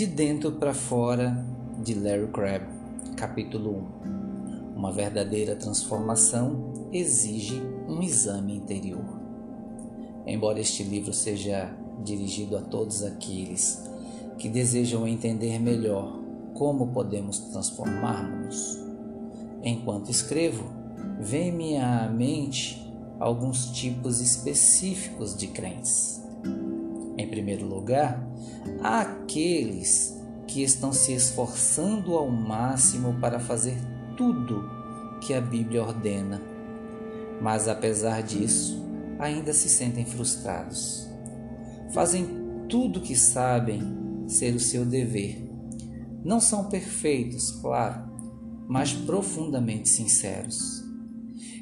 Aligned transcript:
De 0.00 0.06
dentro 0.06 0.52
para 0.52 0.72
fora, 0.72 1.44
de 1.84 1.92
Larry 1.92 2.28
Crabb, 2.28 2.62
capítulo 3.18 3.86
1. 4.74 4.74
Uma 4.74 4.90
verdadeira 4.90 5.54
transformação 5.54 6.88
exige 6.90 7.60
um 7.86 8.02
exame 8.02 8.56
interior. 8.56 9.04
Embora 10.26 10.58
este 10.58 10.82
livro 10.84 11.12
seja 11.12 11.70
dirigido 12.02 12.56
a 12.56 12.62
todos 12.62 13.02
aqueles 13.02 13.84
que 14.38 14.48
desejam 14.48 15.06
entender 15.06 15.58
melhor 15.58 16.18
como 16.54 16.86
podemos 16.94 17.38
transformar-nos, 17.38 18.78
enquanto 19.62 20.10
escrevo, 20.10 20.64
vem-me 21.20 21.76
à 21.76 22.08
mente 22.08 22.90
alguns 23.18 23.66
tipos 23.66 24.22
específicos 24.22 25.36
de 25.36 25.48
crentes. 25.48 26.22
Em 27.20 27.28
primeiro 27.28 27.66
lugar, 27.66 28.26
aqueles 28.82 30.18
que 30.46 30.62
estão 30.62 30.90
se 30.90 31.12
esforçando 31.12 32.14
ao 32.14 32.30
máximo 32.30 33.12
para 33.20 33.38
fazer 33.38 33.76
tudo 34.16 34.64
que 35.20 35.34
a 35.34 35.40
Bíblia 35.40 35.82
ordena, 35.82 36.40
mas 37.38 37.68
apesar 37.68 38.22
disso, 38.22 38.82
ainda 39.18 39.52
se 39.52 39.68
sentem 39.68 40.06
frustrados. 40.06 41.06
Fazem 41.92 42.26
tudo 42.70 43.02
que 43.02 43.14
sabem 43.14 43.82
ser 44.26 44.54
o 44.54 44.60
seu 44.60 44.86
dever. 44.86 45.46
Não 46.24 46.40
são 46.40 46.70
perfeitos, 46.70 47.50
claro, 47.50 48.10
mas 48.66 48.94
profundamente 48.94 49.90
sinceros. 49.90 50.82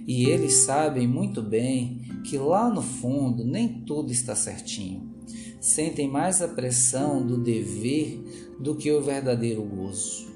E 0.07 0.27
eles 0.27 0.53
sabem 0.59 1.09
muito 1.09 1.43
bem 1.43 2.01
que 2.23 2.39
lá 2.39 2.71
no 2.71 2.81
fundo 2.81 3.45
nem 3.45 3.83
tudo 3.85 4.13
está 4.13 4.37
certinho 4.37 5.08
sentem 5.61 6.09
mais 6.09 6.41
a 6.41 6.49
pressão 6.49 7.25
do 7.27 7.37
dever 7.39 8.57
do 8.59 8.75
que 8.75 8.91
o 8.91 9.03
verdadeiro 9.03 9.63
gozo. 9.63 10.29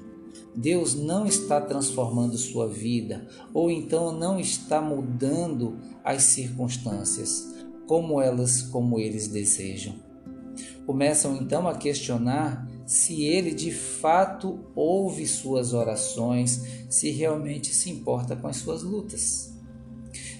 Deus 0.55 0.93
não 0.93 1.25
está 1.25 1.59
transformando 1.59 2.37
sua 2.37 2.67
vida, 2.67 3.27
ou 3.53 3.71
então 3.71 4.11
não 4.11 4.39
está 4.39 4.81
mudando 4.81 5.77
as 6.03 6.23
circunstâncias 6.23 7.53
como 7.87 8.21
elas, 8.21 8.61
como 8.61 8.99
eles 8.99 9.27
desejam. 9.27 9.95
Começam 10.85 11.35
então 11.37 11.67
a 11.67 11.75
questionar 11.75 12.69
se 12.85 13.23
ele 13.23 13.53
de 13.53 13.71
fato 13.71 14.59
ouve 14.75 15.25
suas 15.25 15.73
orações, 15.73 16.61
se 16.89 17.09
realmente 17.09 17.73
se 17.73 17.89
importa 17.89 18.35
com 18.35 18.47
as 18.47 18.57
suas 18.57 18.83
lutas 18.83 19.52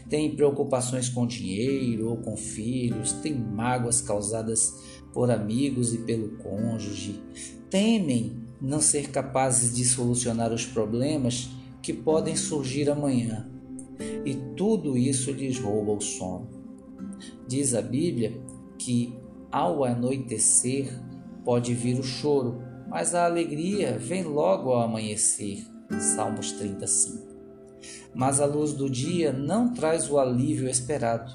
tem 0.09 0.35
preocupações 0.35 1.09
com 1.09 1.25
dinheiro 1.25 2.09
ou 2.09 2.17
com 2.17 2.35
filhos, 2.35 3.13
tem 3.13 3.33
mágoas 3.33 4.01
causadas 4.01 4.73
por 5.13 5.29
amigos 5.31 5.93
e 5.93 5.99
pelo 5.99 6.37
cônjuge, 6.37 7.21
temem 7.69 8.43
não 8.61 8.79
ser 8.79 9.09
capazes 9.09 9.75
de 9.75 9.83
solucionar 9.83 10.53
os 10.53 10.65
problemas 10.65 11.49
que 11.81 11.93
podem 11.93 12.35
surgir 12.35 12.89
amanhã. 12.89 13.49
E 14.25 14.35
tudo 14.55 14.97
isso 14.97 15.31
lhes 15.31 15.59
rouba 15.59 15.91
o 15.91 16.01
sono. 16.01 16.47
Diz 17.47 17.75
a 17.75 17.81
Bíblia 17.81 18.41
que 18.77 19.13
ao 19.51 19.83
anoitecer 19.83 20.87
pode 21.43 21.73
vir 21.73 21.99
o 21.99 22.03
choro, 22.03 22.61
mas 22.89 23.13
a 23.13 23.25
alegria 23.25 23.97
vem 23.97 24.23
logo 24.23 24.71
ao 24.71 24.81
amanhecer. 24.81 25.65
Salmos 25.99 26.53
35 26.53 27.32
mas 28.13 28.39
a 28.39 28.45
luz 28.45 28.73
do 28.73 28.89
dia 28.89 29.31
não 29.31 29.73
traz 29.73 30.09
o 30.09 30.17
alívio 30.17 30.69
esperado. 30.69 31.31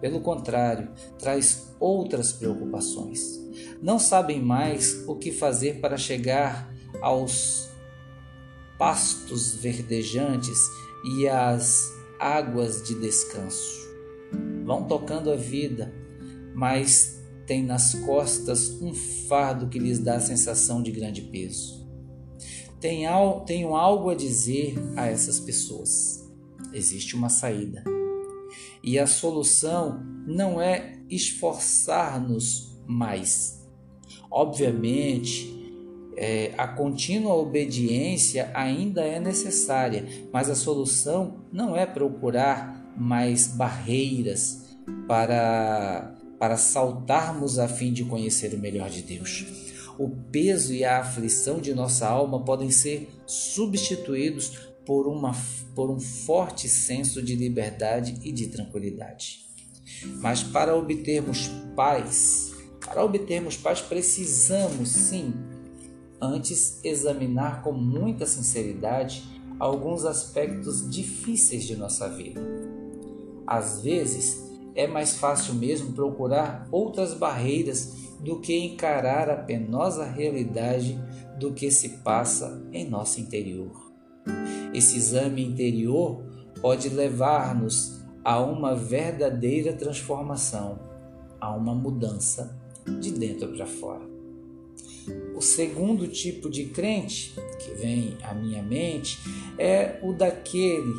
Pelo 0.00 0.20
contrário, 0.20 0.90
traz 1.18 1.74
outras 1.80 2.32
preocupações. 2.32 3.40
Não 3.82 3.98
sabem 3.98 4.42
mais 4.42 5.04
o 5.06 5.16
que 5.16 5.32
fazer 5.32 5.80
para 5.80 5.96
chegar 5.96 6.72
aos 7.00 7.68
pastos 8.78 9.54
verdejantes 9.54 10.58
e 11.16 11.26
às 11.28 11.92
águas 12.20 12.82
de 12.82 12.94
descanso. 13.00 13.86
Vão 14.64 14.84
tocando 14.84 15.30
a 15.30 15.36
vida, 15.36 15.94
mas 16.54 17.22
têm 17.46 17.62
nas 17.62 17.94
costas 17.94 18.70
um 18.82 18.92
fardo 18.92 19.68
que 19.68 19.78
lhes 19.78 19.98
dá 19.98 20.16
a 20.16 20.20
sensação 20.20 20.82
de 20.82 20.90
grande 20.90 21.22
peso 21.22 21.85
tenho 23.46 23.74
algo 23.74 24.10
a 24.10 24.14
dizer 24.14 24.76
a 24.96 25.06
essas 25.06 25.40
pessoas. 25.40 26.24
Existe 26.72 27.14
uma 27.16 27.28
saída. 27.28 27.82
E 28.82 28.98
a 28.98 29.06
solução 29.06 30.00
não 30.26 30.60
é 30.60 30.98
esforçar-nos 31.08 32.76
mais. 32.86 33.66
Obviamente, 34.30 35.54
é, 36.16 36.52
a 36.56 36.68
contínua 36.68 37.34
obediência 37.34 38.50
ainda 38.54 39.02
é 39.02 39.18
necessária, 39.20 40.06
mas 40.32 40.48
a 40.48 40.54
solução 40.54 41.44
não 41.52 41.76
é 41.76 41.84
procurar 41.84 42.94
mais 42.96 43.48
barreiras 43.48 44.76
para, 45.06 46.14
para 46.38 46.56
saltarmos 46.56 47.58
a 47.58 47.68
fim 47.68 47.92
de 47.92 48.04
conhecer 48.04 48.54
o 48.54 48.58
melhor 48.58 48.88
de 48.88 49.02
Deus 49.02 49.65
o 49.98 50.10
peso 50.30 50.72
e 50.72 50.84
a 50.84 51.00
aflição 51.00 51.60
de 51.60 51.74
nossa 51.74 52.06
alma 52.06 52.44
podem 52.44 52.70
ser 52.70 53.08
substituídos 53.26 54.68
por, 54.84 55.06
uma, 55.06 55.34
por 55.74 55.90
um 55.90 55.98
forte 55.98 56.68
senso 56.68 57.22
de 57.22 57.34
liberdade 57.34 58.20
e 58.22 58.30
de 58.30 58.48
tranquilidade. 58.48 59.46
Mas 60.20 60.42
para 60.42 60.76
obtermos 60.76 61.48
paz, 61.74 62.52
para 62.80 63.04
obtermos 63.04 63.56
paz, 63.56 63.80
precisamos 63.80 64.88
sim, 64.88 65.34
antes 66.20 66.80
examinar 66.84 67.62
com 67.62 67.72
muita 67.72 68.26
sinceridade 68.26 69.24
alguns 69.58 70.04
aspectos 70.04 70.88
difíceis 70.88 71.64
de 71.64 71.76
nossa 71.76 72.08
vida. 72.08 72.40
Às 73.46 73.82
vezes, 73.82 74.44
é 74.74 74.86
mais 74.86 75.16
fácil 75.16 75.54
mesmo 75.54 75.92
procurar 75.92 76.68
outras 76.70 77.14
barreiras 77.14 78.05
do 78.26 78.40
que 78.40 78.58
encarar 78.58 79.30
a 79.30 79.36
penosa 79.36 80.04
realidade 80.04 80.98
do 81.38 81.52
que 81.52 81.70
se 81.70 82.00
passa 82.00 82.60
em 82.72 82.90
nosso 82.90 83.20
interior. 83.20 83.92
Esse 84.74 84.98
exame 84.98 85.44
interior 85.44 86.24
pode 86.60 86.88
levar-nos 86.88 88.04
a 88.24 88.40
uma 88.40 88.74
verdadeira 88.74 89.72
transformação, 89.72 90.80
a 91.40 91.54
uma 91.54 91.72
mudança 91.72 92.58
de 93.00 93.12
dentro 93.12 93.46
para 93.52 93.64
fora. 93.64 94.04
O 95.36 95.40
segundo 95.40 96.08
tipo 96.08 96.50
de 96.50 96.64
crente 96.64 97.32
que 97.60 97.70
vem 97.74 98.18
à 98.24 98.34
minha 98.34 98.60
mente 98.60 99.18
é 99.56 100.00
o 100.02 100.12
daquele 100.12 100.92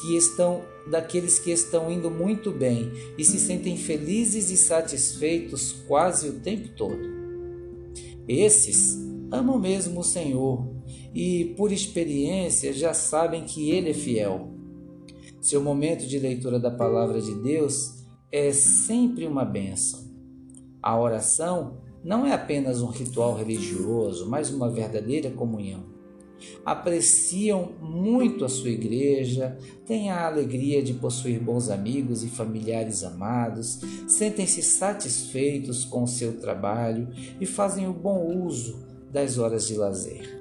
que 0.00 0.16
estão 0.16 0.62
daqueles 0.90 1.38
que 1.38 1.50
estão 1.50 1.90
indo 1.90 2.10
muito 2.10 2.50
bem 2.50 2.90
e 3.16 3.24
se 3.24 3.38
sentem 3.38 3.76
felizes 3.76 4.50
e 4.50 4.56
satisfeitos 4.56 5.72
quase 5.86 6.28
o 6.28 6.40
tempo 6.40 6.68
todo. 6.76 6.98
Esses 8.26 8.98
amam 9.30 9.58
mesmo 9.58 10.00
o 10.00 10.04
Senhor 10.04 10.66
e, 11.14 11.54
por 11.56 11.72
experiência, 11.72 12.72
já 12.72 12.94
sabem 12.94 13.44
que 13.44 13.70
Ele 13.70 13.90
é 13.90 13.94
fiel. 13.94 14.48
Seu 15.40 15.62
momento 15.62 16.06
de 16.06 16.18
leitura 16.18 16.58
da 16.58 16.70
palavra 16.70 17.20
de 17.20 17.34
Deus 17.36 18.04
é 18.30 18.52
sempre 18.52 19.26
uma 19.26 19.44
bênção. 19.44 20.08
A 20.82 20.98
oração 20.98 21.78
não 22.04 22.26
é 22.26 22.32
apenas 22.32 22.80
um 22.80 22.88
ritual 22.88 23.34
religioso, 23.34 24.28
mas 24.28 24.50
uma 24.50 24.70
verdadeira 24.70 25.30
comunhão 25.30 25.97
apreciam 26.64 27.72
muito 27.80 28.44
a 28.44 28.48
sua 28.48 28.70
igreja, 28.70 29.56
têm 29.86 30.10
a 30.10 30.26
alegria 30.26 30.82
de 30.82 30.94
possuir 30.94 31.40
bons 31.40 31.70
amigos 31.70 32.22
e 32.22 32.28
familiares 32.28 33.04
amados, 33.04 33.80
sentem-se 34.06 34.62
satisfeitos 34.62 35.84
com 35.84 36.02
o 36.02 36.08
seu 36.08 36.40
trabalho 36.40 37.08
e 37.40 37.46
fazem 37.46 37.88
o 37.88 37.92
bom 37.92 38.44
uso 38.44 38.86
das 39.10 39.38
horas 39.38 39.66
de 39.66 39.74
lazer. 39.74 40.38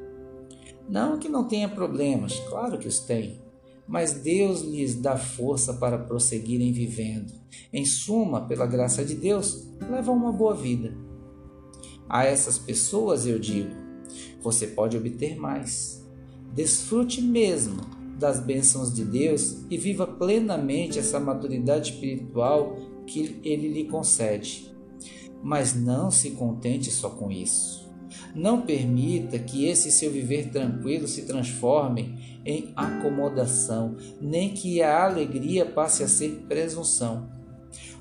Não 0.90 1.18
que 1.18 1.28
não 1.28 1.48
tenha 1.48 1.68
problemas, 1.68 2.40
claro 2.50 2.78
que 2.78 2.88
os 2.88 3.00
tem, 3.00 3.42
mas 3.88 4.14
Deus 4.14 4.62
lhes 4.62 4.96
dá 4.96 5.18
força 5.18 5.74
para 5.74 5.98
prosseguirem 5.98 6.72
vivendo. 6.72 7.34
Em 7.72 7.86
suma, 7.86 8.42
pela 8.42 8.66
graça 8.66 9.04
de 9.04 9.16
Deus, 9.16 9.68
levam 9.90 10.16
uma 10.16 10.32
boa 10.32 10.54
vida. 10.54 10.94
A 12.10 12.26
essas 12.26 12.58
pessoas 12.58 13.26
eu 13.26 13.40
digo: 13.40 13.70
você 14.48 14.68
pode 14.68 14.96
obter 14.96 15.38
mais. 15.38 16.02
Desfrute 16.54 17.22
mesmo 17.22 17.82
das 18.18 18.40
bênçãos 18.40 18.94
de 18.94 19.04
Deus 19.04 19.58
e 19.70 19.78
viva 19.78 20.08
plenamente 20.08 20.98
essa 20.98 21.20
maturidade 21.20 21.92
espiritual 21.92 22.78
que 23.06 23.42
Ele 23.44 23.68
lhe 23.68 23.84
concede. 23.84 24.74
Mas 25.44 25.76
não 25.76 26.10
se 26.10 26.32
contente 26.32 26.90
só 26.90 27.10
com 27.10 27.30
isso. 27.30 27.88
Não 28.34 28.62
permita 28.62 29.38
que 29.38 29.66
esse 29.66 29.92
seu 29.92 30.10
viver 30.10 30.50
tranquilo 30.50 31.10
se 31.10 31.24
transforme 31.24 32.40
em 32.46 32.72
acomodação, 32.74 33.98
nem 34.22 34.54
que 34.54 34.82
a 34.82 35.04
alegria 35.04 35.66
passe 35.66 36.04
a 36.04 36.08
ser 36.08 36.46
presunção. 36.48 37.30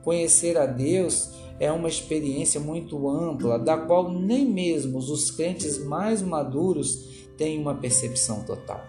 Conhecer 0.02 0.56
a 0.56 0.64
Deus 0.64 1.32
é 1.58 1.70
uma 1.72 1.88
experiência 1.88 2.60
muito 2.60 3.08
ampla, 3.08 3.58
da 3.58 3.76
qual 3.76 4.12
nem 4.12 4.46
mesmo 4.46 4.98
os 4.98 5.30
crentes 5.30 5.78
mais 5.78 6.22
maduros 6.22 7.26
têm 7.36 7.60
uma 7.60 7.74
percepção 7.74 8.42
total. 8.42 8.86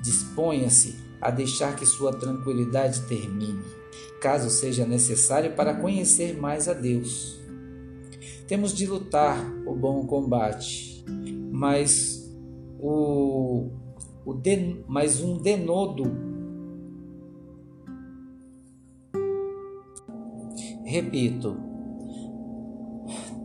Disponha-se 0.00 0.96
a 1.20 1.30
deixar 1.30 1.74
que 1.76 1.86
sua 1.86 2.12
tranquilidade 2.12 3.02
termine, 3.02 3.64
caso 4.20 4.50
seja 4.50 4.86
necessário 4.86 5.54
para 5.54 5.74
conhecer 5.74 6.38
mais 6.38 6.68
a 6.68 6.74
Deus. 6.74 7.38
Temos 8.46 8.72
de 8.72 8.86
lutar 8.86 9.38
o 9.66 9.74
bom 9.74 10.06
combate, 10.06 11.04
mas 11.50 12.30
o, 12.78 13.70
o 14.24 14.34
mas 14.86 15.20
um 15.20 15.36
denodo 15.36 16.28
Repito, 20.88 21.54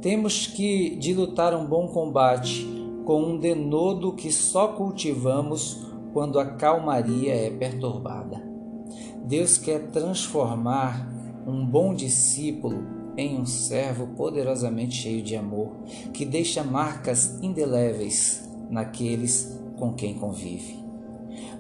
temos 0.04 0.46
que 0.46 0.98
de 0.98 1.14
lutar 1.14 1.56
um 1.56 1.66
bom 1.66 1.88
combate 1.88 2.68
com 3.06 3.24
um 3.24 3.38
denodo 3.40 4.12
que 4.12 4.34
só 4.34 4.68
cultivamos 4.68 5.82
quando 6.12 6.38
a 6.40 6.46
calmaria 6.46 7.34
é 7.34 7.50
perturbada. 7.50 8.44
Deus 9.24 9.58
quer 9.58 9.92
transformar 9.92 11.10
um 11.48 11.66
bom 11.66 11.96
discípulo 11.96 12.86
em 13.16 13.40
um 13.40 13.46
servo 13.46 14.08
poderosamente 14.08 14.96
cheio 14.96 15.24
de 15.24 15.38
amor, 15.38 15.72
que 16.14 16.26
deixa 16.26 16.66
marcas 16.66 17.42
indeléveis 17.42 18.50
naqueles 18.70 19.58
com 19.78 19.94
quem 19.94 20.16
convive. 20.16 20.84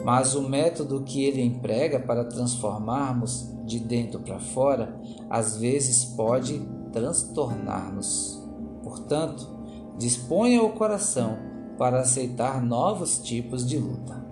Mas 0.03 0.35
o 0.35 0.41
método 0.41 1.03
que 1.03 1.23
ele 1.23 1.41
emprega 1.41 1.97
para 1.97 2.25
transformarmos 2.25 3.49
de 3.63 3.79
dentro 3.79 4.19
para 4.19 4.39
fora 4.39 4.99
às 5.29 5.57
vezes 5.57 6.03
pode 6.03 6.61
transtornar-nos. 6.93 8.41
Portanto, 8.83 9.49
disponha 9.97 10.61
o 10.61 10.69
coração 10.69 11.37
para 11.77 11.99
aceitar 11.99 12.63
novos 12.63 13.17
tipos 13.17 13.67
de 13.67 13.77
luta. 13.77 14.23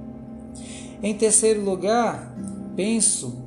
Em 1.04 1.16
terceiro 1.16 1.64
lugar, 1.66 2.36
penso, 2.76 3.44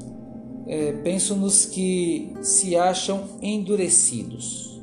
é, 0.66 0.92
penso 0.92 1.36
nos 1.36 1.64
que 1.64 2.34
se 2.42 2.76
acham 2.76 3.22
endurecidos. 3.40 4.82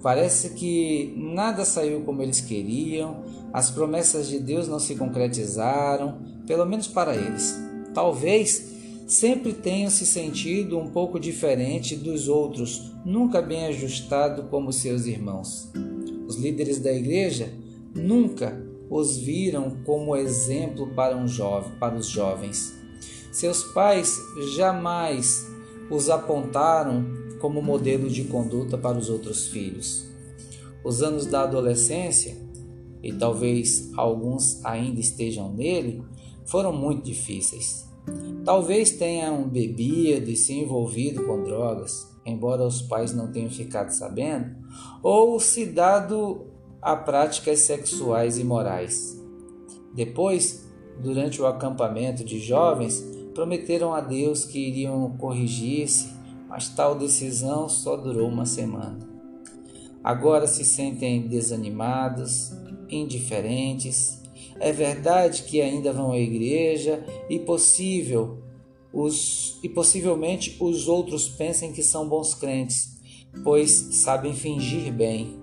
Parece 0.00 0.50
que 0.50 1.12
nada 1.16 1.64
saiu 1.64 2.02
como 2.02 2.22
eles 2.22 2.40
queriam, 2.40 3.24
as 3.52 3.70
promessas 3.70 4.28
de 4.28 4.38
Deus 4.38 4.68
não 4.68 4.78
se 4.78 4.94
concretizaram, 4.94 6.18
pelo 6.46 6.64
menos 6.64 6.86
para 6.86 7.16
eles. 7.16 7.58
Talvez 7.92 8.77
sempre 9.08 9.54
tenham 9.54 9.90
se 9.90 10.04
sentido 10.04 10.78
um 10.78 10.90
pouco 10.90 11.18
diferente 11.18 11.96
dos 11.96 12.28
outros, 12.28 12.92
nunca 13.06 13.40
bem 13.40 13.64
ajustado 13.64 14.44
como 14.44 14.70
seus 14.70 15.06
irmãos. 15.06 15.72
Os 16.26 16.36
líderes 16.36 16.78
da 16.78 16.92
igreja 16.92 17.50
nunca 17.94 18.62
os 18.90 19.16
viram 19.16 19.78
como 19.84 20.14
exemplo 20.14 20.88
para, 20.94 21.16
um 21.16 21.26
jovem, 21.26 21.72
para 21.80 21.96
os 21.96 22.06
jovens. 22.06 22.74
Seus 23.32 23.64
pais 23.64 24.14
jamais 24.54 25.46
os 25.90 26.10
apontaram 26.10 27.06
como 27.40 27.62
modelo 27.62 28.10
de 28.10 28.24
conduta 28.24 28.76
para 28.76 28.98
os 28.98 29.08
outros 29.08 29.46
filhos. 29.46 30.06
Os 30.84 31.02
anos 31.02 31.24
da 31.24 31.44
adolescência, 31.44 32.36
e 33.02 33.10
talvez 33.12 33.90
alguns 33.96 34.62
ainda 34.66 35.00
estejam 35.00 35.50
nele, 35.50 36.02
foram 36.44 36.72
muito 36.72 37.04
difíceis. 37.04 37.87
Talvez 38.44 38.92
tenham 38.92 39.48
bebido 39.48 40.30
e 40.30 40.36
se 40.36 40.54
envolvido 40.54 41.24
com 41.24 41.42
drogas, 41.42 42.08
embora 42.24 42.66
os 42.66 42.80
pais 42.80 43.14
não 43.14 43.30
tenham 43.30 43.50
ficado 43.50 43.90
sabendo, 43.90 44.56
ou 45.02 45.38
se 45.38 45.66
dado 45.66 46.46
a 46.80 46.96
práticas 46.96 47.60
sexuais 47.60 48.38
imorais. 48.38 49.20
Depois, 49.94 50.66
durante 51.00 51.42
o 51.42 51.46
acampamento 51.46 52.24
de 52.24 52.38
jovens, 52.38 53.04
prometeram 53.34 53.92
a 53.94 54.00
Deus 54.00 54.44
que 54.44 54.58
iriam 54.58 55.16
corrigir-se, 55.16 56.12
mas 56.48 56.68
tal 56.68 56.94
decisão 56.94 57.68
só 57.68 57.96
durou 57.96 58.28
uma 58.28 58.46
semana. 58.46 58.98
Agora 60.02 60.46
se 60.46 60.64
sentem 60.64 61.28
desanimados, 61.28 62.52
indiferentes, 62.88 64.17
é 64.60 64.72
verdade 64.72 65.42
que 65.44 65.60
ainda 65.60 65.92
vão 65.92 66.12
à 66.12 66.18
igreja 66.18 67.04
e 67.28 67.38
possível 67.38 68.38
os 68.92 69.58
e 69.62 69.68
possivelmente 69.68 70.56
os 70.60 70.88
outros 70.88 71.28
pensem 71.28 71.72
que 71.72 71.82
são 71.82 72.08
bons 72.08 72.34
crentes, 72.34 72.98
pois 73.44 73.70
sabem 73.70 74.32
fingir 74.34 74.92
bem. 74.92 75.38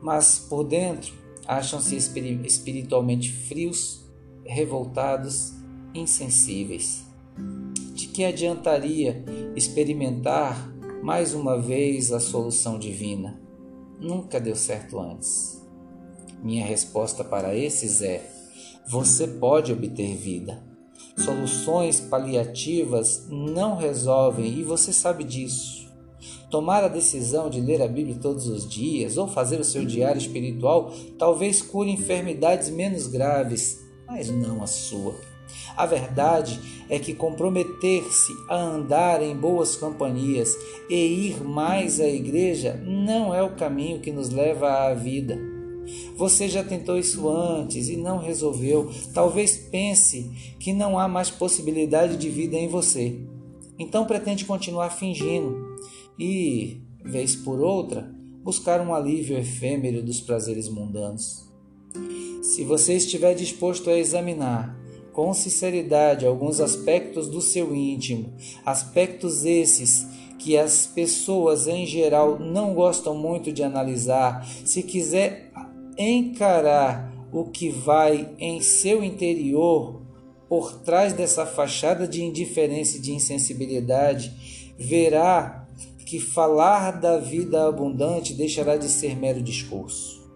Mas 0.00 0.38
por 0.38 0.64
dentro 0.64 1.12
acham-se 1.46 1.96
espiritualmente 1.96 3.32
frios, 3.32 4.04
revoltados, 4.44 5.52
insensíveis. 5.94 7.04
De 7.94 8.08
que 8.08 8.24
adiantaria 8.24 9.24
experimentar 9.56 10.72
mais 11.02 11.34
uma 11.34 11.60
vez 11.60 12.12
a 12.12 12.20
solução 12.20 12.78
divina? 12.78 13.40
Nunca 14.00 14.40
deu 14.40 14.54
certo 14.54 14.98
antes. 15.00 15.67
Minha 16.42 16.64
resposta 16.64 17.24
para 17.24 17.54
esses 17.54 18.00
é: 18.02 18.24
você 18.86 19.26
pode 19.26 19.72
obter 19.72 20.16
vida. 20.16 20.62
Soluções 21.16 22.00
paliativas 22.00 23.26
não 23.28 23.76
resolvem 23.76 24.58
e 24.58 24.62
você 24.62 24.92
sabe 24.92 25.24
disso. 25.24 25.88
Tomar 26.50 26.84
a 26.84 26.88
decisão 26.88 27.50
de 27.50 27.60
ler 27.60 27.82
a 27.82 27.88
Bíblia 27.88 28.16
todos 28.20 28.46
os 28.46 28.68
dias 28.68 29.18
ou 29.18 29.28
fazer 29.28 29.60
o 29.60 29.64
seu 29.64 29.84
diário 29.84 30.18
espiritual 30.18 30.92
talvez 31.18 31.60
cure 31.60 31.90
enfermidades 31.90 32.70
menos 32.70 33.06
graves, 33.06 33.78
mas 34.06 34.30
não 34.30 34.62
a 34.62 34.66
sua. 34.66 35.14
A 35.76 35.86
verdade 35.86 36.60
é 36.88 36.98
que 36.98 37.14
comprometer-se 37.14 38.32
a 38.48 38.56
andar 38.56 39.22
em 39.22 39.36
boas 39.36 39.76
companhias 39.76 40.56
e 40.88 41.28
ir 41.28 41.44
mais 41.44 42.00
à 42.00 42.08
igreja 42.08 42.80
não 42.84 43.34
é 43.34 43.42
o 43.42 43.54
caminho 43.54 44.00
que 44.00 44.12
nos 44.12 44.30
leva 44.30 44.88
à 44.88 44.94
vida. 44.94 45.38
Você 46.16 46.48
já 46.48 46.64
tentou 46.64 46.98
isso 46.98 47.28
antes 47.28 47.88
e 47.88 47.96
não 47.96 48.18
resolveu. 48.18 48.90
Talvez 49.14 49.56
pense 49.56 50.30
que 50.58 50.72
não 50.72 50.98
há 50.98 51.06
mais 51.06 51.30
possibilidade 51.30 52.16
de 52.16 52.28
vida 52.28 52.56
em 52.56 52.68
você. 52.68 53.18
Então 53.78 54.04
pretende 54.04 54.44
continuar 54.44 54.90
fingindo 54.90 55.76
e, 56.18 56.80
vez 57.04 57.36
por 57.36 57.60
outra, 57.60 58.12
buscar 58.42 58.80
um 58.80 58.92
alívio 58.92 59.38
efêmero 59.38 60.02
dos 60.02 60.20
prazeres 60.20 60.68
mundanos. 60.68 61.46
Se 62.42 62.64
você 62.64 62.94
estiver 62.94 63.34
disposto 63.34 63.90
a 63.90 63.96
examinar 63.96 64.76
com 65.12 65.34
sinceridade 65.34 66.26
alguns 66.26 66.60
aspectos 66.60 67.28
do 67.28 67.40
seu 67.40 67.74
íntimo, 67.74 68.32
aspectos 68.64 69.44
esses 69.44 70.06
que 70.38 70.56
as 70.56 70.86
pessoas 70.86 71.66
em 71.66 71.84
geral 71.84 72.38
não 72.38 72.72
gostam 72.72 73.14
muito 73.16 73.52
de 73.52 73.62
analisar, 73.62 74.48
se 74.64 74.82
quiser 74.82 75.47
encarar 75.98 77.12
o 77.32 77.44
que 77.44 77.68
vai 77.68 78.34
em 78.38 78.60
seu 78.60 79.02
interior 79.02 80.00
por 80.48 80.80
trás 80.80 81.12
dessa 81.12 81.44
fachada 81.44 82.08
de 82.08 82.22
indiferença 82.22 82.96
e 82.96 83.00
de 83.00 83.12
insensibilidade, 83.12 84.32
verá 84.78 85.68
que 86.06 86.18
falar 86.18 86.92
da 86.92 87.18
vida 87.18 87.68
abundante 87.68 88.32
deixará 88.32 88.78
de 88.78 88.88
ser 88.88 89.14
mero 89.14 89.42
discurso. 89.42 90.26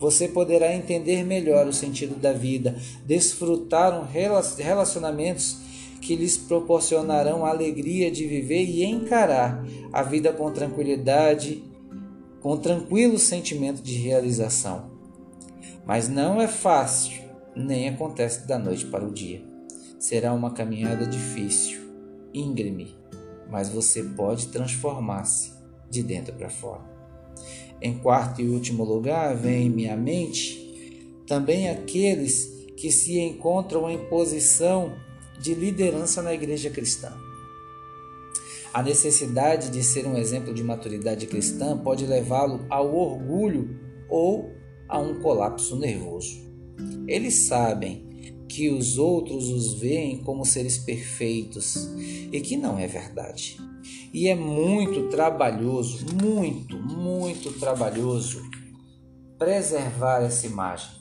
Você 0.00 0.26
poderá 0.26 0.74
entender 0.74 1.24
melhor 1.24 1.68
o 1.68 1.72
sentido 1.72 2.16
da 2.16 2.32
vida, 2.32 2.76
desfrutar 3.06 4.10
relacionamentos 4.10 5.58
que 6.00 6.16
lhes 6.16 6.36
proporcionarão 6.36 7.46
a 7.46 7.50
alegria 7.50 8.10
de 8.10 8.26
viver 8.26 8.64
e 8.64 8.84
encarar 8.84 9.64
a 9.92 10.02
vida 10.02 10.32
com 10.32 10.50
tranquilidade, 10.50 11.62
com 12.40 12.56
tranquilo 12.56 13.16
sentimento 13.16 13.82
de 13.82 13.94
realização. 13.94 14.89
Mas 15.90 16.08
não 16.08 16.40
é 16.40 16.46
fácil, 16.46 17.20
nem 17.52 17.88
acontece 17.88 18.46
da 18.46 18.56
noite 18.56 18.86
para 18.86 19.04
o 19.04 19.10
dia. 19.10 19.42
Será 19.98 20.32
uma 20.32 20.52
caminhada 20.52 21.04
difícil, 21.04 21.80
íngreme, 22.32 22.94
mas 23.50 23.70
você 23.70 24.00
pode 24.04 24.46
transformar-se 24.50 25.52
de 25.90 26.04
dentro 26.04 26.32
para 26.32 26.48
fora. 26.48 26.82
Em 27.82 27.98
quarto 27.98 28.40
e 28.40 28.48
último 28.48 28.84
lugar, 28.84 29.34
vem 29.34 29.66
em 29.66 29.70
minha 29.70 29.96
mente 29.96 31.24
também 31.26 31.68
aqueles 31.68 32.68
que 32.76 32.92
se 32.92 33.18
encontram 33.18 33.90
em 33.90 33.98
posição 34.06 34.94
de 35.40 35.54
liderança 35.54 36.22
na 36.22 36.32
igreja 36.32 36.70
cristã. 36.70 37.12
A 38.72 38.80
necessidade 38.80 39.70
de 39.70 39.82
ser 39.82 40.06
um 40.06 40.16
exemplo 40.16 40.54
de 40.54 40.62
maturidade 40.62 41.26
cristã 41.26 41.76
pode 41.76 42.06
levá-lo 42.06 42.64
ao 42.70 42.94
orgulho 42.94 43.76
ou 44.08 44.59
a 44.90 44.98
um 44.98 45.20
colapso 45.20 45.76
nervoso. 45.76 46.40
Eles 47.06 47.46
sabem 47.46 48.08
que 48.48 48.68
os 48.68 48.98
outros 48.98 49.48
os 49.48 49.74
veem 49.74 50.18
como 50.18 50.44
seres 50.44 50.78
perfeitos 50.78 51.88
e 52.32 52.40
que 52.40 52.56
não 52.56 52.78
é 52.78 52.86
verdade. 52.86 53.56
E 54.12 54.28
é 54.28 54.34
muito 54.34 55.08
trabalhoso, 55.08 56.04
muito, 56.20 56.76
muito 56.76 57.52
trabalhoso 57.58 58.42
preservar 59.38 60.22
essa 60.22 60.46
imagem. 60.46 61.00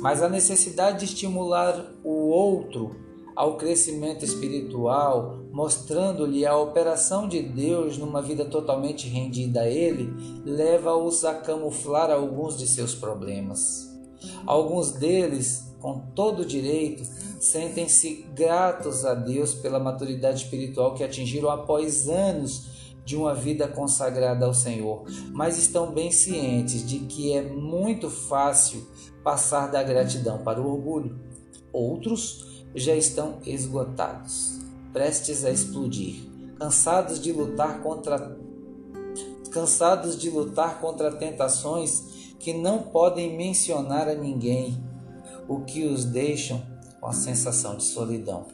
Mas 0.00 0.22
a 0.22 0.28
necessidade 0.28 1.00
de 1.00 1.06
estimular 1.06 1.92
o 2.04 2.28
outro 2.28 2.96
ao 3.34 3.56
crescimento 3.56 4.24
espiritual, 4.24 5.43
mostrando-lhe 5.54 6.44
a 6.44 6.56
operação 6.58 7.28
de 7.28 7.40
Deus 7.40 7.96
numa 7.96 8.20
vida 8.20 8.44
totalmente 8.44 9.06
rendida 9.06 9.60
a 9.60 9.70
Ele, 9.70 10.12
leva-os 10.44 11.24
a 11.24 11.32
camuflar 11.32 12.10
alguns 12.10 12.58
de 12.58 12.66
seus 12.66 12.92
problemas. 12.92 13.88
Alguns 14.44 14.90
deles, 14.90 15.72
com 15.80 16.00
todo 16.12 16.44
direito, 16.44 17.04
sentem-se 17.38 18.26
gratos 18.34 19.04
a 19.04 19.14
Deus 19.14 19.54
pela 19.54 19.78
maturidade 19.78 20.42
espiritual 20.42 20.92
que 20.94 21.04
atingiram 21.04 21.48
após 21.48 22.08
anos 22.08 22.96
de 23.04 23.14
uma 23.14 23.32
vida 23.32 23.68
consagrada 23.68 24.46
ao 24.46 24.54
Senhor, 24.54 25.04
mas 25.30 25.56
estão 25.56 25.92
bem 25.92 26.10
cientes 26.10 26.84
de 26.84 26.98
que 27.00 27.32
é 27.32 27.42
muito 27.42 28.10
fácil 28.10 28.84
passar 29.22 29.70
da 29.70 29.84
gratidão 29.84 30.38
para 30.38 30.60
o 30.60 30.68
orgulho. 30.68 31.16
Outros 31.72 32.64
já 32.74 32.96
estão 32.96 33.38
esgotados, 33.46 34.63
prestes 34.94 35.44
a 35.44 35.50
explodir, 35.50 36.22
cansados 36.56 37.20
de 37.20 37.32
lutar 37.32 37.82
contra 37.82 38.38
cansados 39.50 40.18
de 40.18 40.30
lutar 40.30 40.80
contra 40.80 41.12
tentações 41.12 42.34
que 42.38 42.52
não 42.52 42.78
podem 42.82 43.36
mencionar 43.36 44.08
a 44.08 44.14
ninguém, 44.14 44.76
o 45.48 45.60
que 45.60 45.84
os 45.84 46.04
deixam 46.04 46.62
com 47.00 47.06
a 47.06 47.12
sensação 47.12 47.76
de 47.76 47.84
solidão. 47.84 48.46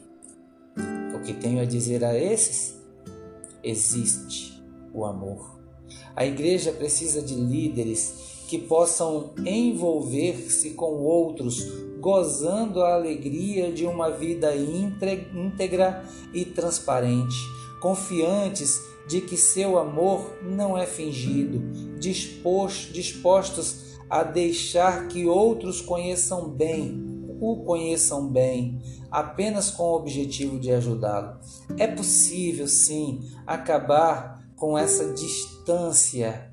O 1.15 1.21
que 1.23 1.33
tenho 1.33 1.61
a 1.61 1.65
dizer 1.65 2.03
a 2.03 2.17
esses? 2.17 2.75
Existe 3.63 4.63
o 4.93 5.05
amor. 5.05 5.59
A 6.15 6.25
igreja 6.25 6.71
precisa 6.71 7.21
de 7.21 7.35
líderes 7.35 8.43
que 8.47 8.57
possam 8.57 9.33
envolver-se 9.45 10.71
com 10.71 11.01
outros, 11.03 11.65
gozando 12.01 12.81
a 12.81 12.95
alegria 12.95 13.71
de 13.71 13.85
uma 13.85 14.09
vida 14.09 14.53
íntegra 14.55 16.03
e 16.33 16.43
transparente, 16.43 17.37
confiantes 17.79 18.81
de 19.07 19.21
que 19.21 19.37
seu 19.37 19.77
amor 19.77 20.37
não 20.41 20.77
é 20.77 20.85
fingido, 20.85 21.61
dispostos 21.99 23.91
a 24.09 24.23
deixar 24.23 25.07
que 25.07 25.27
outros 25.27 25.79
conheçam 25.79 26.49
bem, 26.49 27.23
o 27.39 27.63
conheçam 27.63 28.27
bem, 28.27 28.81
apenas 29.09 29.69
com 29.69 29.83
o 29.83 29.95
objetivo 29.95 30.59
de 30.59 30.71
ajudá-lo. 30.71 31.39
É 31.77 31.87
possível, 31.87 32.67
sim, 32.67 33.21
acabar 33.45 34.43
com 34.55 34.77
essa 34.77 35.13
distância 35.13 36.51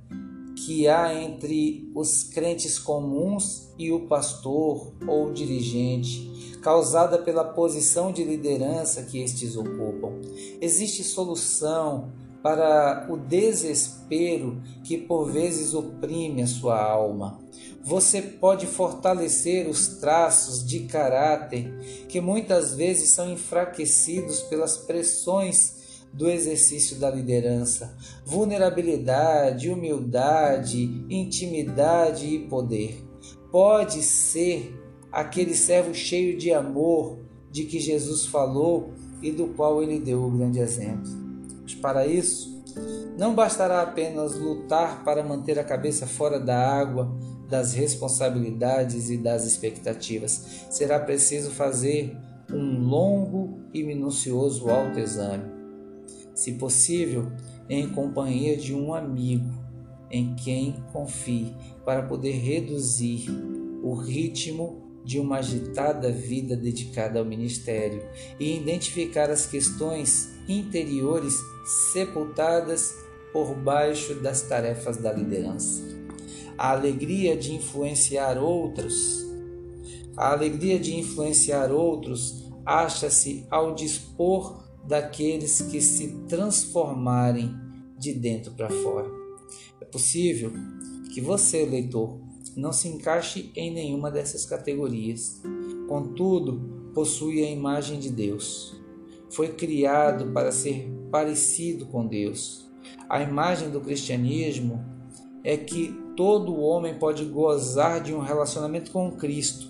que 0.69 0.87
há 0.87 1.15
entre 1.15 1.91
os 1.95 2.23
crentes 2.23 2.79
comuns 2.79 3.71
e 3.79 3.91
o 3.91 4.01
pastor 4.01 4.93
ou 5.07 5.33
dirigente, 5.33 6.59
causada 6.61 7.17
pela 7.17 7.43
posição 7.43 8.13
de 8.13 8.23
liderança 8.23 9.03
que 9.03 9.19
estes 9.19 9.57
ocupam. 9.57 10.21
Existe 10.61 11.03
solução 11.03 12.13
para 12.43 13.07
o 13.09 13.17
desespero 13.17 14.61
que 14.85 14.99
por 14.99 15.33
vezes 15.33 15.73
oprime 15.73 16.43
a 16.43 16.47
sua 16.47 16.79
alma. 16.79 17.41
Você 17.83 18.21
pode 18.21 18.67
fortalecer 18.67 19.67
os 19.71 19.89
traços 19.97 20.63
de 20.63 20.81
caráter 20.81 22.05
que 22.11 22.21
muitas 22.21 22.75
vezes 22.75 23.09
são 23.09 23.33
enfraquecidos 23.33 24.43
pelas 24.43 24.77
pressões 24.77 25.79
do 26.13 26.29
exercício 26.29 26.99
da 26.99 27.11
liderança, 27.11 27.97
vulnerabilidade, 28.25 29.71
humildade, 29.71 31.05
intimidade 31.09 32.27
e 32.27 32.41
poder. 32.49 33.05
Pode 33.51 34.03
ser 34.03 34.77
aquele 35.13 35.55
servo 35.55 35.95
cheio 35.95 36.37
de 36.37 36.53
amor 36.53 37.19
de 37.51 37.65
que 37.65 37.81
Jesus 37.81 38.27
falou 38.27 38.93
e 39.23 39.31
do 39.31 39.49
qual 39.49 39.83
ele 39.83 39.99
deu 39.99 40.23
o 40.23 40.31
grande 40.31 40.59
exemplo. 40.59 41.11
Mas 41.63 41.75
para 41.75 42.07
isso, 42.07 42.63
não 43.17 43.35
bastará 43.35 43.83
apenas 43.83 44.37
lutar 44.37 45.03
para 45.05 45.23
manter 45.23 45.59
a 45.59 45.65
cabeça 45.65 46.07
fora 46.07 46.39
da 46.39 46.57
água, 46.57 47.11
das 47.49 47.73
responsabilidades 47.73 49.09
e 49.09 49.17
das 49.17 49.45
expectativas. 49.45 50.67
Será 50.71 51.01
preciso 51.01 51.51
fazer 51.51 52.17
um 52.53 52.81
longo 52.81 53.59
e 53.73 53.83
minucioso 53.83 54.69
autoexame 54.69 55.58
se 56.39 56.53
possível, 56.53 57.33
em 57.69 57.89
companhia 57.89 58.57
de 58.57 58.73
um 58.73 58.95
amigo 58.95 59.53
em 60.09 60.37
quem 60.37 60.73
confie, 60.93 61.53
para 61.85 62.05
poder 62.05 62.31
reduzir 62.31 63.27
o 63.83 63.93
ritmo 63.95 65.01
de 65.05 65.19
uma 65.19 65.39
agitada 65.39 66.13
vida 66.13 66.57
dedicada 66.57 67.19
ao 67.19 67.25
ministério 67.25 68.09
e 68.39 68.57
identificar 68.57 69.31
as 69.31 69.47
questões 69.47 70.31
interiores 70.49 71.35
sepultadas 71.93 72.95
por 73.33 73.57
baixo 73.57 74.15
das 74.15 74.43
tarefas 74.43 74.97
da 74.97 75.13
liderança. 75.13 75.83
A 76.57 76.71
alegria 76.71 77.37
de 77.37 77.53
influenciar 77.53 78.39
outros, 78.39 79.27
a 80.17 80.31
alegria 80.31 80.79
de 80.79 80.95
influenciar 80.95 81.73
outros 81.73 82.49
acha-se 82.65 83.45
ao 83.51 83.75
dispor 83.75 84.68
daqueles 84.89 85.61
que 85.61 85.83
se 85.83 86.09
transformarem 86.27 87.55
de 87.99 88.15
dentro 88.15 88.53
para 88.53 88.71
fora. 88.71 89.09
É 89.81 89.85
possível 89.85 90.51
que 91.13 91.21
você, 91.21 91.67
leitor, 91.67 92.19
não 92.57 92.73
se 92.73 92.89
encaixe 92.89 93.53
em 93.55 93.73
nenhuma 93.73 94.11
dessas 94.11 94.47
categorias. 94.47 95.43
Contudo, 95.87 96.91
possui 96.95 97.45
a 97.45 97.51
imagem 97.51 98.01
de 98.01 98.09
Deus. 98.09 98.75
Foi 99.29 99.49
criado 99.49 100.33
para 100.33 100.51
ser 100.51 100.91
parecido 101.11 101.85
com 101.87 102.07
Deus. 102.07 102.67
A 103.11 103.23
imagem 103.23 103.71
do 103.71 103.83
cristianismo 103.83 104.83
é 105.45 105.57
que 105.57 105.95
todo 106.17 106.57
homem 106.57 106.99
pode 106.99 107.27
gozar 107.27 108.03
de 108.03 108.15
um 108.15 108.21
relacionamento 108.21 108.91
com 108.91 109.13
Cristo 109.13 109.69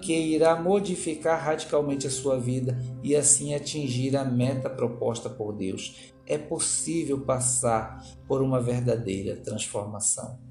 que 0.00 0.12
irá 0.12 0.60
modificar 0.60 1.42
radicalmente 1.42 2.06
a 2.06 2.10
sua 2.10 2.38
vida 2.38 2.78
e 3.02 3.14
assim 3.16 3.54
atingir 3.54 4.16
a 4.16 4.24
meta 4.24 4.68
proposta 4.68 5.28
por 5.28 5.52
Deus. 5.52 6.12
É 6.26 6.38
possível 6.38 7.20
passar 7.20 8.04
por 8.26 8.42
uma 8.42 8.60
verdadeira 8.60 9.36
transformação. 9.36 10.49